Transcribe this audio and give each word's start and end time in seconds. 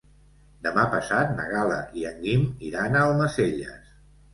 Demà 0.67 0.85
passat 0.93 1.35
na 1.37 1.47
Gal·la 1.53 1.79
i 2.03 2.09
en 2.15 2.21
Guim 2.27 2.51
iran 2.73 3.03
a 3.07 3.09
Almacelles. 3.15 3.99